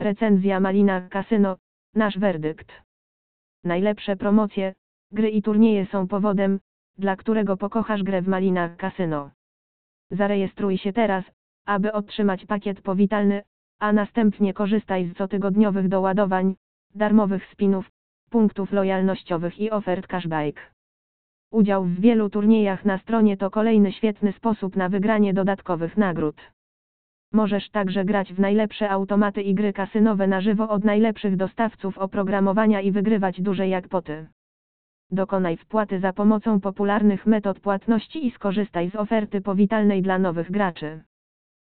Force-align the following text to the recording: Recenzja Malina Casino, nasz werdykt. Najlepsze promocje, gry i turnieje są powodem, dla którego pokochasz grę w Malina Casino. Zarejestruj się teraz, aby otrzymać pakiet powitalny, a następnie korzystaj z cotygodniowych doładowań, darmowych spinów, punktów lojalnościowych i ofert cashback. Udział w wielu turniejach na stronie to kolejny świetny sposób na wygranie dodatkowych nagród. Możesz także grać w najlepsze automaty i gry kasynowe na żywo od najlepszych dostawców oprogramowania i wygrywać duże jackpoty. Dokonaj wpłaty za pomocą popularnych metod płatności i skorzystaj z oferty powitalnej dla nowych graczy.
Recenzja 0.00 0.60
Malina 0.60 1.08
Casino, 1.08 1.56
nasz 1.94 2.18
werdykt. 2.18 2.72
Najlepsze 3.64 4.16
promocje, 4.16 4.74
gry 5.12 5.30
i 5.30 5.42
turnieje 5.42 5.86
są 5.86 6.08
powodem, 6.08 6.60
dla 6.98 7.16
którego 7.16 7.56
pokochasz 7.56 8.02
grę 8.02 8.22
w 8.22 8.28
Malina 8.28 8.76
Casino. 8.76 9.30
Zarejestruj 10.10 10.78
się 10.78 10.92
teraz, 10.92 11.24
aby 11.66 11.92
otrzymać 11.92 12.46
pakiet 12.46 12.82
powitalny, 12.82 13.42
a 13.78 13.92
następnie 13.92 14.54
korzystaj 14.54 15.04
z 15.04 15.14
cotygodniowych 15.14 15.88
doładowań, 15.88 16.56
darmowych 16.94 17.46
spinów, 17.52 17.90
punktów 18.30 18.72
lojalnościowych 18.72 19.58
i 19.58 19.70
ofert 19.70 20.06
cashback. 20.06 20.60
Udział 21.52 21.84
w 21.84 22.00
wielu 22.00 22.30
turniejach 22.30 22.84
na 22.84 22.98
stronie 22.98 23.36
to 23.36 23.50
kolejny 23.50 23.92
świetny 23.92 24.32
sposób 24.32 24.76
na 24.76 24.88
wygranie 24.88 25.34
dodatkowych 25.34 25.96
nagród. 25.96 26.36
Możesz 27.32 27.70
także 27.70 28.04
grać 28.04 28.32
w 28.32 28.40
najlepsze 28.40 28.90
automaty 28.90 29.42
i 29.42 29.54
gry 29.54 29.72
kasynowe 29.72 30.26
na 30.26 30.40
żywo 30.40 30.68
od 30.68 30.84
najlepszych 30.84 31.36
dostawców 31.36 31.98
oprogramowania 31.98 32.80
i 32.80 32.92
wygrywać 32.92 33.40
duże 33.40 33.68
jackpoty. 33.68 34.26
Dokonaj 35.10 35.56
wpłaty 35.56 36.00
za 36.00 36.12
pomocą 36.12 36.60
popularnych 36.60 37.26
metod 37.26 37.60
płatności 37.60 38.26
i 38.26 38.30
skorzystaj 38.30 38.90
z 38.90 38.96
oferty 38.96 39.40
powitalnej 39.40 40.02
dla 40.02 40.18
nowych 40.18 40.50
graczy. 40.50 41.00